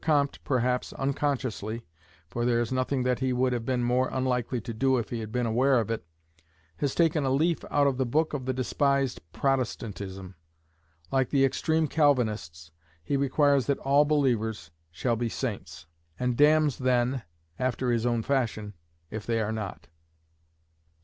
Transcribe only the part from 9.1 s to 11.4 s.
Protestantism. Like